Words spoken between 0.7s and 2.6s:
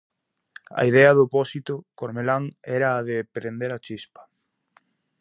A idea do pósito cormelán